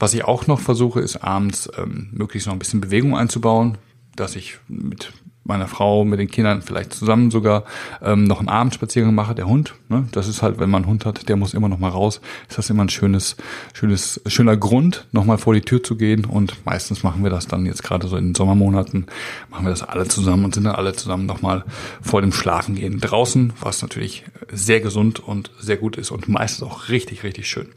Was 0.00 0.14
ich 0.14 0.24
auch 0.24 0.48
noch 0.48 0.58
versuche, 0.58 0.98
ist 0.98 1.22
abends 1.22 1.70
ähm, 1.78 2.08
möglichst 2.10 2.48
noch 2.48 2.54
ein 2.54 2.58
bisschen 2.58 2.80
Bewegung 2.80 3.16
einzubauen, 3.16 3.78
dass 4.16 4.34
ich 4.34 4.58
mit 4.66 5.12
meiner 5.44 5.66
Frau, 5.66 6.04
mit 6.04 6.20
den 6.20 6.30
Kindern 6.30 6.62
vielleicht 6.62 6.92
zusammen 6.92 7.30
sogar 7.30 7.64
ähm, 8.00 8.24
noch 8.24 8.38
einen 8.38 8.48
Abendspaziergang 8.48 9.14
mache. 9.14 9.34
Der 9.34 9.46
Hund, 9.46 9.74
ne? 9.88 10.06
das 10.12 10.28
ist 10.28 10.42
halt, 10.42 10.60
wenn 10.60 10.70
man 10.70 10.82
einen 10.82 10.90
Hund 10.90 11.04
hat, 11.04 11.28
der 11.28 11.36
muss 11.36 11.54
immer 11.54 11.68
noch 11.68 11.78
mal 11.78 11.88
raus. 11.88 12.20
Ist 12.48 12.58
das 12.58 12.70
immer 12.70 12.84
ein 12.84 12.88
schönes, 12.88 13.36
schönes, 13.72 14.20
schöner 14.26 14.56
Grund, 14.56 15.06
noch 15.12 15.24
mal 15.24 15.38
vor 15.38 15.54
die 15.54 15.62
Tür 15.62 15.82
zu 15.82 15.96
gehen. 15.96 16.24
Und 16.24 16.64
meistens 16.64 17.02
machen 17.02 17.22
wir 17.22 17.30
das 17.30 17.46
dann 17.46 17.66
jetzt 17.66 17.82
gerade 17.82 18.06
so 18.06 18.16
in 18.16 18.28
den 18.28 18.34
Sommermonaten, 18.34 19.06
machen 19.50 19.66
wir 19.66 19.70
das 19.70 19.82
alle 19.82 20.06
zusammen 20.06 20.44
und 20.44 20.54
sind 20.54 20.64
dann 20.64 20.76
alle 20.76 20.92
zusammen 20.92 21.26
noch 21.26 21.42
mal 21.42 21.64
vor 22.00 22.20
dem 22.20 22.32
Schlafengehen 22.32 23.00
draußen, 23.00 23.52
was 23.60 23.82
natürlich 23.82 24.24
sehr 24.50 24.80
gesund 24.80 25.20
und 25.20 25.50
sehr 25.58 25.76
gut 25.76 25.96
ist 25.96 26.10
und 26.10 26.28
meistens 26.28 26.62
auch 26.66 26.88
richtig, 26.88 27.24
richtig 27.24 27.48
schön. 27.48 27.68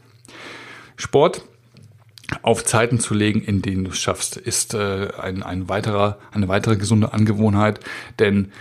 Sport 0.96 1.42
auf 2.42 2.64
Zeiten 2.64 2.98
zu 2.98 3.14
legen, 3.14 3.40
in 3.40 3.62
denen 3.62 3.84
du 3.84 3.90
es 3.90 3.98
schaffst, 3.98 4.36
ist 4.36 4.74
äh, 4.74 5.08
ein, 5.20 5.42
ein 5.42 5.68
weiterer, 5.68 6.18
eine 6.32 6.48
weitere 6.48 6.76
gesunde 6.76 7.12
Angewohnheit. 7.12 7.80
Denn 8.18 8.52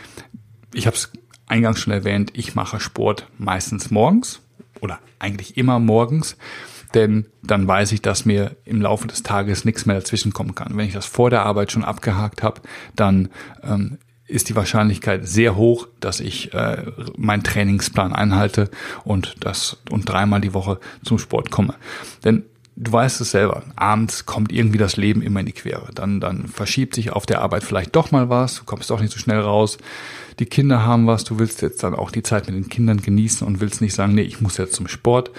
ich 0.74 0.88
habe 0.88 0.96
es 0.96 1.12
eingangs 1.48 1.80
schon 1.80 1.94
erwähnt, 1.94 2.32
ich 2.36 2.56
mache 2.56 2.80
Sport 2.80 3.28
meistens 3.38 3.92
morgens 3.92 4.42
oder 4.82 5.00
eigentlich 5.20 5.58
immer 5.58 5.80
morgens, 5.80 6.38
denn 6.94 7.26
dann 7.44 7.68
weiß 7.68 7.92
ich, 7.92 8.02
dass 8.02 8.26
mir 8.26 8.56
im 8.66 8.82
Laufe 8.82 9.08
des 9.08 9.24
Tages 9.24 9.66
nichts 9.66 9.86
mehr 9.86 9.96
dazwischen 9.96 10.34
kommen 10.34 10.56
kann. 10.56 10.78
Wenn 10.78 10.88
ich 10.88 10.94
das 10.94 11.06
vor 11.06 11.30
der 11.30 11.44
Arbeit 11.44 11.72
schon 11.72 11.84
abgehakt 11.84 12.42
habe, 12.42 12.62
dann 12.96 13.30
ähm, 13.64 13.98
ist 14.28 14.50
die 14.50 14.56
Wahrscheinlichkeit 14.56 15.28
sehr 15.28 15.56
hoch, 15.56 15.88
dass 16.00 16.20
ich 16.20 16.54
äh, 16.54 16.84
meinen 17.16 17.44
Trainingsplan 17.44 18.14
einhalte 18.14 18.70
und 19.04 19.36
das 19.42 19.78
und 19.90 20.10
dreimal 20.10 20.42
die 20.42 20.54
Woche 20.54 20.80
zum 21.04 21.20
Sport 21.20 21.52
komme. 21.52 21.76
Denn 22.24 22.44
du 22.76 22.92
weißt 22.92 23.22
es 23.22 23.32
selber, 23.32 23.64
abends 23.76 24.26
kommt 24.26 24.52
irgendwie 24.52 24.78
das 24.78 24.98
Leben 24.98 25.22
immer 25.22 25.40
in 25.40 25.46
die 25.46 25.54
Quere. 25.54 25.90
Dann, 25.94 26.20
dann 26.20 26.48
verschiebt 26.48 26.96
sich 26.96 27.12
auf 27.12 27.26
der 27.26 27.42
Arbeit 27.42 27.64
vielleicht 27.64 27.96
doch 27.96 28.12
mal 28.12 28.30
was, 28.30 28.56
du 28.56 28.64
kommst 28.66 28.90
doch 28.90 29.00
nicht 29.00 29.14
so 29.14 29.20
schnell 29.20 29.40
raus. 29.40 29.78
Die 30.40 30.46
Kinder 30.46 30.86
haben 30.86 31.08
was, 31.08 31.24
du 31.24 31.40
willst 31.40 31.62
jetzt 31.62 31.84
dann 31.84 31.96
auch 31.96 32.12
die 32.12 32.24
Zeit 32.24 32.48
mit 32.48 32.56
den 32.56 32.70
Kindern 32.70 33.02
genießen 33.02 33.46
und 33.46 33.62
willst 33.62 33.82
nicht 33.82 33.94
sagen, 33.94 34.16
nee, 34.16 34.22
ich 34.22 34.42
muss 34.42 34.58
jetzt 34.58 34.74
zum 34.74 34.88
Sport. 34.88 35.32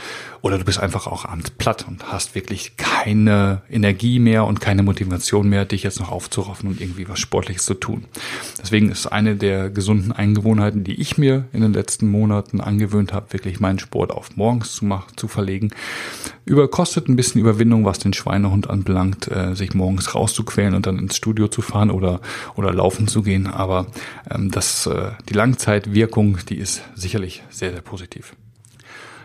Oder 0.43 0.59
du 0.59 0.65
bist 0.65 0.79
einfach 0.79 1.07
auch 1.07 1.25
abends 1.25 1.51
platt 1.51 1.87
und 1.89 2.13
hast 2.13 2.35
wirklich 2.35 2.77
keine 2.77 3.63
Energie 3.69 4.19
mehr 4.19 4.45
und 4.45 4.61
keine 4.61 4.83
Motivation 4.83 5.49
mehr, 5.49 5.65
dich 5.65 5.83
jetzt 5.83 5.99
noch 5.99 6.13
aufzuraffen 6.13 6.69
und 6.69 6.81
irgendwie 6.81 7.09
was 7.09 7.19
Sportliches 7.19 7.65
zu 7.65 7.75
tun. 7.75 8.05
Deswegen 8.61 8.91
ist 8.91 9.07
eine 9.07 9.37
der 9.37 9.71
gesunden 9.71 10.13
Eingewohnheiten, 10.13 10.85
die 10.85 11.01
ich 11.01 11.19
mir 11.19 11.47
in 11.53 11.63
den 11.63 11.73
letzten 11.73 12.09
Monaten 12.09 12.61
angewöhnt 12.61 13.13
habe, 13.13 13.33
wirklich 13.33 13.61
meinen 13.61 13.81
Sport 13.81 14.13
auf 14.13 14.37
morgens 14.37 14.73
zu 14.73 14.85
machen, 14.85 15.17
zu 15.17 15.27
verlegen. 15.27 15.73
Über 16.45 16.69
kostet 16.69 17.09
ein 17.09 17.17
bisschen 17.17 17.41
Überwindung, 17.41 17.85
was 17.85 17.99
den 17.99 18.13
Schweinehund 18.13 18.71
anbelangt, 18.71 19.29
äh, 19.29 19.57
sich 19.57 19.75
morgens 19.75 20.15
rauszuquälen 20.15 20.75
und 20.75 20.87
dann 20.87 21.01
ins 21.01 21.17
Studio 21.17 21.49
zu 21.49 21.61
fahren 21.61 21.91
oder 21.91 22.21
oder 22.55 22.73
laufen 22.73 23.09
zu 23.09 23.23
gehen. 23.23 23.49
Aber 23.49 23.87
ähm, 24.31 24.53
das 24.53 24.86
äh, 24.87 25.13
die 25.29 25.35
Langzeitwirkung, 25.35 26.39
die 26.49 26.57
ist 26.57 26.83
sicherlich 26.95 27.43
sehr 27.51 27.73
sehr 27.73 27.83
positiv. 27.83 28.35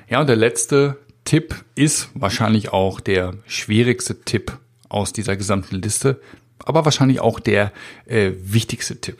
Ja 0.10 0.20
und 0.20 0.28
der 0.28 0.36
letzte 0.36 0.98
Tipp 1.26 1.56
ist 1.76 2.10
wahrscheinlich 2.14 2.74
auch 2.74 3.00
der 3.00 3.36
schwierigste 3.48 4.22
Tipp 4.22 4.58
aus 4.90 5.14
dieser 5.14 5.38
gesamten 5.38 5.78
Liste, 5.78 6.20
aber 6.60 6.86
wahrscheinlich 6.86 7.22
auch 7.22 7.40
der 7.40 7.72
äh, 8.06 8.32
wichtigste 8.44 9.00
Tipp. 9.00 9.20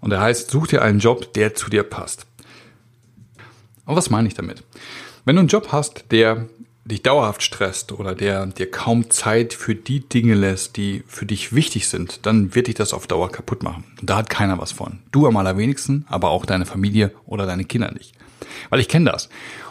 Und 0.00 0.10
der 0.10 0.20
heißt, 0.20 0.50
such 0.50 0.68
dir 0.68 0.82
einen 0.82 0.98
Job, 0.98 1.32
der 1.34 1.54
zu 1.54 1.70
dir 1.70 1.82
passt. 1.82 2.26
Und 3.84 3.96
was 3.96 4.10
meine 4.10 4.28
ich 4.28 4.34
damit? 4.34 4.62
Wenn 5.24 5.36
du 5.36 5.40
einen 5.40 5.48
Job 5.48 5.68
hast, 5.72 6.04
der 6.10 6.46
dich 6.88 7.02
dauerhaft 7.02 7.42
stresst 7.42 7.92
oder 7.92 8.14
der 8.14 8.46
dir 8.46 8.70
kaum 8.70 9.10
Zeit 9.10 9.52
für 9.52 9.74
die 9.74 10.00
Dinge 10.00 10.34
lässt, 10.34 10.76
die 10.76 11.04
für 11.06 11.26
dich 11.26 11.54
wichtig 11.54 11.88
sind, 11.88 12.24
dann 12.26 12.54
wird 12.54 12.66
dich 12.66 12.74
das 12.74 12.94
auf 12.94 13.06
Dauer 13.06 13.30
kaputt 13.30 13.62
machen. 13.62 13.84
Und 14.00 14.08
da 14.08 14.16
hat 14.16 14.30
keiner 14.30 14.58
was 14.58 14.72
von. 14.72 15.00
Du 15.12 15.26
am 15.26 15.36
allerwenigsten, 15.36 16.06
aber 16.08 16.30
auch 16.30 16.46
deine 16.46 16.66
Familie 16.66 17.12
oder 17.26 17.46
deine 17.46 17.64
Kinder 17.64 17.92
nicht. 17.92 18.14
Weil 18.70 18.80
ich 18.80 18.88
kenne 18.88 19.10
das. 19.10 19.28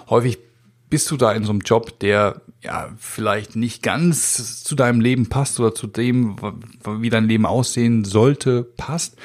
Häufig 0.09 0.37
bist 0.89 1.09
du 1.11 1.17
da 1.17 1.31
in 1.33 1.43
so 1.43 1.51
einem 1.51 1.61
Job, 1.61 1.99
der 1.99 2.41
ja 2.63 2.89
vielleicht 2.97 3.55
nicht 3.55 3.83
ganz 3.83 4.63
zu 4.63 4.75
deinem 4.75 4.99
Leben 4.99 5.29
passt 5.29 5.59
oder 5.59 5.75
zu 5.75 5.87
dem, 5.87 6.35
wie 6.85 7.09
dein 7.09 7.27
Leben 7.27 7.45
aussehen 7.45 8.03
sollte, 8.03 8.63
passt. 8.63 9.15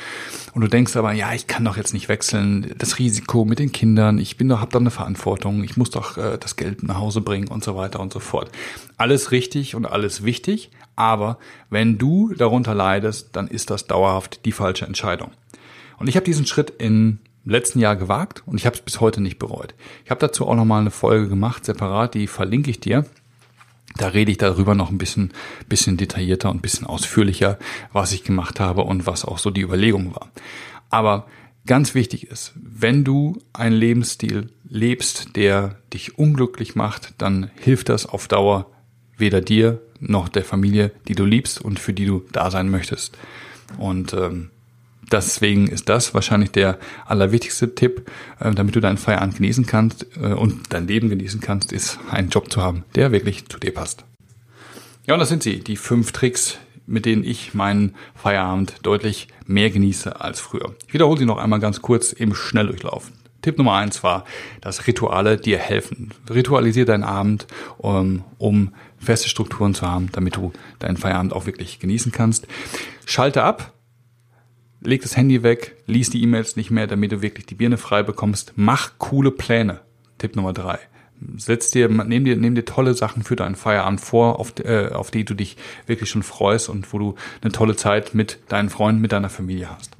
Und 0.54 0.60
du 0.60 0.68
denkst 0.68 0.96
aber, 0.96 1.12
ja, 1.12 1.32
ich 1.32 1.46
kann 1.46 1.64
doch 1.64 1.76
jetzt 1.76 1.94
nicht 1.94 2.08
wechseln. 2.08 2.74
Das 2.78 2.98
Risiko 2.98 3.44
mit 3.44 3.58
den 3.58 3.72
Kindern, 3.72 4.18
ich 4.18 4.36
bin 4.36 4.48
doch, 4.48 4.60
hab 4.60 4.70
doch 4.70 4.80
eine 4.80 4.90
Verantwortung, 4.90 5.64
ich 5.64 5.76
muss 5.76 5.90
doch 5.90 6.18
äh, 6.18 6.36
das 6.38 6.56
Geld 6.56 6.82
nach 6.82 6.98
Hause 6.98 7.22
bringen 7.22 7.48
und 7.48 7.64
so 7.64 7.74
weiter 7.74 8.00
und 8.00 8.12
so 8.12 8.20
fort. 8.20 8.50
Alles 8.96 9.30
richtig 9.30 9.74
und 9.74 9.86
alles 9.86 10.24
wichtig, 10.24 10.70
aber 10.94 11.38
wenn 11.70 11.98
du 11.98 12.34
darunter 12.34 12.74
leidest, 12.74 13.34
dann 13.34 13.48
ist 13.48 13.70
das 13.70 13.86
dauerhaft 13.86 14.44
die 14.44 14.52
falsche 14.52 14.86
Entscheidung. 14.86 15.30
Und 15.98 16.08
ich 16.08 16.16
habe 16.16 16.24
diesen 16.24 16.46
Schritt 16.46 16.70
in 16.70 17.18
letzten 17.44 17.78
Jahr 17.78 17.96
gewagt 17.96 18.42
und 18.46 18.56
ich 18.56 18.66
habe 18.66 18.76
es 18.76 18.82
bis 18.82 19.00
heute 19.00 19.20
nicht 19.20 19.38
bereut. 19.38 19.74
Ich 20.04 20.10
habe 20.10 20.20
dazu 20.20 20.46
auch 20.46 20.54
noch 20.54 20.64
mal 20.64 20.80
eine 20.80 20.90
Folge 20.90 21.28
gemacht, 21.28 21.64
separat, 21.64 22.14
die 22.14 22.26
verlinke 22.26 22.70
ich 22.70 22.80
dir. 22.80 23.04
Da 23.96 24.08
rede 24.08 24.30
ich 24.30 24.38
darüber 24.38 24.74
noch 24.74 24.90
ein 24.90 24.98
bisschen, 24.98 25.32
bisschen 25.68 25.96
detaillierter 25.96 26.50
und 26.50 26.58
ein 26.58 26.62
bisschen 26.62 26.86
ausführlicher, 26.86 27.58
was 27.92 28.12
ich 28.12 28.24
gemacht 28.24 28.60
habe 28.60 28.82
und 28.82 29.06
was 29.06 29.24
auch 29.24 29.38
so 29.38 29.50
die 29.50 29.62
Überlegung 29.62 30.14
war. 30.14 30.30
Aber 30.90 31.26
ganz 31.66 31.94
wichtig 31.94 32.28
ist, 32.28 32.52
wenn 32.54 33.04
du 33.04 33.38
einen 33.52 33.76
Lebensstil 33.76 34.50
lebst, 34.68 35.36
der 35.36 35.76
dich 35.92 36.18
unglücklich 36.18 36.74
macht, 36.74 37.14
dann 37.18 37.50
hilft 37.60 37.88
das 37.88 38.06
auf 38.06 38.28
Dauer 38.28 38.70
weder 39.16 39.40
dir 39.40 39.80
noch 40.00 40.28
der 40.28 40.44
Familie, 40.44 40.90
die 41.08 41.14
du 41.14 41.24
liebst 41.24 41.60
und 41.60 41.78
für 41.78 41.92
die 41.92 42.06
du 42.06 42.24
da 42.32 42.50
sein 42.50 42.70
möchtest. 42.70 43.16
Und 43.78 44.12
ähm, 44.14 44.50
Deswegen 45.12 45.68
ist 45.68 45.90
das 45.90 46.14
wahrscheinlich 46.14 46.52
der 46.52 46.78
allerwichtigste 47.04 47.74
Tipp, 47.74 48.10
äh, 48.40 48.50
damit 48.52 48.74
du 48.74 48.80
deinen 48.80 48.96
Feierabend 48.96 49.36
genießen 49.36 49.66
kannst 49.66 50.06
äh, 50.16 50.32
und 50.32 50.72
dein 50.72 50.86
Leben 50.88 51.10
genießen 51.10 51.40
kannst, 51.40 51.70
ist 51.70 51.98
einen 52.10 52.30
Job 52.30 52.50
zu 52.50 52.62
haben, 52.62 52.84
der 52.94 53.12
wirklich 53.12 53.46
zu 53.46 53.58
dir 53.58 53.74
passt. 53.74 54.04
Ja, 55.06 55.14
und 55.14 55.20
das 55.20 55.28
sind 55.28 55.42
sie, 55.42 55.60
die 55.60 55.76
fünf 55.76 56.12
Tricks, 56.12 56.58
mit 56.86 57.04
denen 57.04 57.24
ich 57.24 57.54
meinen 57.54 57.94
Feierabend 58.14 58.76
deutlich 58.82 59.28
mehr 59.46 59.70
genieße 59.70 60.20
als 60.20 60.40
früher. 60.40 60.74
Ich 60.86 60.94
wiederhole 60.94 61.18
sie 61.18 61.26
noch 61.26 61.38
einmal 61.38 61.60
ganz 61.60 61.82
kurz 61.82 62.12
im 62.12 62.34
Schnelldurchlauf. 62.34 63.10
Tipp 63.42 63.58
Nummer 63.58 63.74
eins 63.74 64.02
war, 64.02 64.24
dass 64.60 64.86
Rituale 64.86 65.36
dir 65.36 65.58
helfen. 65.58 66.12
Ritualisier 66.30 66.86
deinen 66.86 67.02
Abend, 67.02 67.46
um, 67.76 68.24
um 68.38 68.72
feste 68.98 69.28
Strukturen 69.28 69.74
zu 69.74 69.86
haben, 69.86 70.10
damit 70.12 70.36
du 70.36 70.52
deinen 70.78 70.96
Feierabend 70.96 71.32
auch 71.32 71.46
wirklich 71.46 71.80
genießen 71.80 72.12
kannst. 72.12 72.46
Schalte 73.04 73.42
ab, 73.42 73.72
leg 74.84 75.02
das 75.02 75.16
Handy 75.16 75.42
weg, 75.42 75.76
lies 75.86 76.10
die 76.10 76.22
E-Mails 76.22 76.56
nicht 76.56 76.70
mehr, 76.70 76.86
damit 76.86 77.12
du 77.12 77.22
wirklich 77.22 77.46
die 77.46 77.54
Birne 77.54 77.78
frei 77.78 78.02
bekommst. 78.02 78.52
Mach 78.56 78.92
coole 78.98 79.30
Pläne. 79.30 79.80
Tipp 80.18 80.36
Nummer 80.36 80.52
drei. 80.52 80.78
Setz 81.36 81.70
dir, 81.70 81.88
nimm 81.88 82.24
dir, 82.24 82.36
nimm 82.36 82.54
dir 82.54 82.64
tolle 82.64 82.94
Sachen 82.94 83.22
für 83.22 83.36
deinen 83.36 83.54
Feierabend 83.54 84.00
vor, 84.00 84.40
auf, 84.40 84.54
äh, 84.58 84.88
auf 84.88 85.12
die 85.12 85.24
du 85.24 85.34
dich 85.34 85.56
wirklich 85.86 86.10
schon 86.10 86.24
freust 86.24 86.68
und 86.68 86.92
wo 86.92 86.98
du 86.98 87.14
eine 87.42 87.52
tolle 87.52 87.76
Zeit 87.76 88.14
mit 88.14 88.40
deinen 88.48 88.70
Freunden, 88.70 89.00
mit 89.00 89.12
deiner 89.12 89.30
Familie 89.30 89.70
hast. 89.70 89.96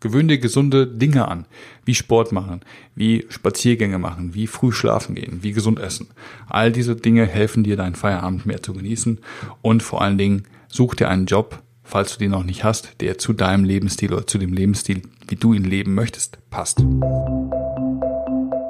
Gewöhn 0.00 0.28
dir 0.28 0.38
gesunde 0.38 0.86
Dinge 0.86 1.28
an, 1.28 1.46
wie 1.84 1.94
Sport 1.94 2.32
machen, 2.32 2.60
wie 2.94 3.26
Spaziergänge 3.28 3.98
machen, 3.98 4.34
wie 4.34 4.46
früh 4.46 4.72
schlafen 4.72 5.14
gehen, 5.14 5.42
wie 5.42 5.52
gesund 5.52 5.78
essen. 5.78 6.08
All 6.48 6.72
diese 6.72 6.96
Dinge 6.96 7.26
helfen 7.26 7.64
dir, 7.64 7.76
deinen 7.76 7.94
Feierabend 7.94 8.46
mehr 8.46 8.62
zu 8.62 8.72
genießen 8.72 9.18
und 9.62 9.82
vor 9.82 10.00
allen 10.02 10.18
Dingen 10.18 10.44
such 10.68 10.94
dir 10.94 11.08
einen 11.08 11.26
Job, 11.26 11.62
falls 11.90 12.12
du 12.12 12.20
den 12.20 12.30
noch 12.30 12.44
nicht 12.44 12.62
hast, 12.62 13.00
der 13.00 13.18
zu 13.18 13.32
deinem 13.32 13.64
Lebensstil 13.64 14.12
oder 14.12 14.26
zu 14.26 14.38
dem 14.38 14.52
Lebensstil, 14.52 15.02
wie 15.26 15.36
du 15.36 15.52
ihn 15.52 15.64
leben 15.64 15.94
möchtest, 15.94 16.38
passt. 16.48 16.78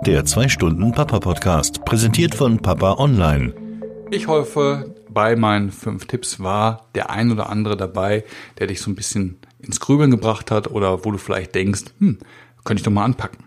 Der 0.07 0.25
2-Stunden-Papa-Podcast, 0.25 1.85
präsentiert 1.85 2.35
von 2.35 2.61
Papa 2.61 2.95
Online. 2.95 3.53
Ich 4.11 4.27
hoffe, 4.27 4.95
bei 5.11 5.37
meinen 5.37 5.71
fünf 5.71 6.07
Tipps 6.07 6.41
war 6.41 6.87
der 6.95 7.11
ein 7.11 7.31
oder 7.31 7.51
andere 7.51 7.77
dabei, 7.77 8.25
der 8.59 8.69
dich 8.69 8.81
so 8.81 8.91
ein 8.91 8.95
bisschen 8.95 9.37
ins 9.59 9.81
Grübeln 9.81 10.11
gebracht 10.11 10.51
hat 10.51 10.71
oder 10.71 11.05
wo 11.05 11.11
du 11.11 11.19
vielleicht 11.19 11.55
denkst, 11.55 11.83
hm, 11.99 12.19
könnte 12.65 12.81
ich 12.81 12.85
doch 12.85 12.91
mal 12.91 13.05
anpacken. 13.05 13.45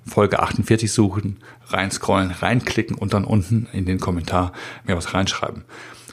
Folge 0.05 0.39
48 0.39 0.91
suchen, 0.91 1.37
reinscrollen, 1.67 2.31
reinklicken 2.31 2.97
und 2.97 3.13
dann 3.13 3.23
unten 3.23 3.67
in 3.71 3.85
den 3.85 3.99
Kommentar 3.99 4.51
mir 4.83 4.97
was 4.97 5.13
reinschreiben. 5.13 5.63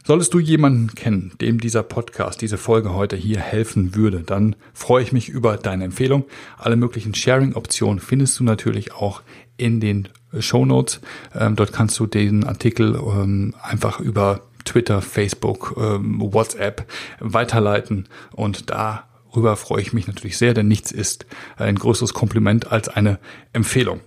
Solltest 0.06 0.34
du 0.34 0.40
jemanden 0.40 0.96
kennen, 0.96 1.34
dem 1.42 1.60
dieser 1.60 1.84
Podcast, 1.84 2.42
diese 2.42 2.58
Folge 2.58 2.94
heute 2.94 3.18
hier 3.18 3.42
helfen 3.42 3.94
würde, 3.94 4.22
dann 4.22 4.56
freue 4.74 5.04
ich 5.04 5.12
mich 5.12 5.28
über 5.28 5.58
deine 5.58 5.84
Empfehlung. 5.84 6.26
Alle 6.58 6.78
möglichen 6.78 7.14
Sharing-Optionen 7.14 8.00
findest 8.00 8.40
du 8.40 8.46
natürlich 8.46 8.94
auch 8.94 9.22
in 9.58 9.82
den 9.82 10.08
Show 10.40 10.66
Notes. 10.66 11.02
Ähm, 11.38 11.58
dort 11.58 11.74
kannst 11.74 12.00
du 12.00 12.06
den 12.06 12.46
Artikel 12.46 12.96
ähm, 12.96 13.54
einfach 13.62 14.00
über 14.00 14.42
Twitter, 14.64 15.02
Facebook, 15.02 15.76
ähm, 15.78 16.22
WhatsApp 16.22 16.86
weiterleiten 17.20 18.08
und 18.32 18.70
darüber 18.70 19.58
freue 19.58 19.82
ich 19.82 19.92
mich 19.92 20.08
natürlich 20.08 20.38
sehr, 20.38 20.54
denn 20.54 20.70
nichts 20.70 20.92
ist 20.92 21.26
ein 21.58 21.76
größeres 21.76 22.14
Kompliment 22.14 22.72
als 22.72 22.88
eine 22.88 23.20
Empfehlung. 23.52 24.00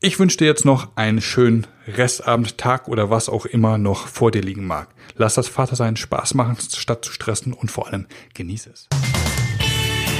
Ich 0.00 0.18
wünsche 0.18 0.36
dir 0.36 0.44
jetzt 0.46 0.66
noch 0.66 0.94
einen 0.96 1.22
schönen 1.22 1.66
Restabend, 1.86 2.58
Tag 2.58 2.88
oder 2.88 3.08
was 3.08 3.30
auch 3.30 3.46
immer 3.46 3.78
noch 3.78 4.08
vor 4.08 4.30
dir 4.30 4.42
liegen 4.42 4.66
mag. 4.66 4.88
Lass 5.14 5.32
das 5.34 5.48
Vatersein 5.48 5.96
Spaß 5.96 6.34
machen, 6.34 6.58
statt 6.60 7.02
zu 7.04 7.12
stressen 7.12 7.54
und 7.54 7.70
vor 7.70 7.86
allem 7.86 8.06
genieße 8.34 8.70
es. 8.70 8.88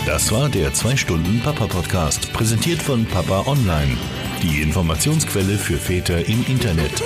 Das 0.06 0.33
war 0.33 0.49
der 0.49 0.73
2-Stunden-Papa-Podcast, 0.73 2.33
präsentiert 2.33 2.80
von 2.80 3.04
Papa 3.06 3.45
Online. 3.47 3.99
Die 4.42 4.62
Informationsquelle 4.62 5.59
für 5.59 5.76
Väter 5.76 6.25
im 6.26 6.47
Internet. 6.47 7.02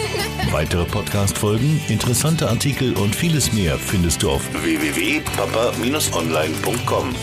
Weitere 0.50 0.84
Podcast-Folgen, 0.84 1.80
interessante 1.88 2.48
Artikel 2.48 2.96
und 2.96 3.16
vieles 3.16 3.52
mehr 3.52 3.78
findest 3.78 4.22
du 4.22 4.30
auf 4.30 4.42
www.papa-online.com. 4.62 7.14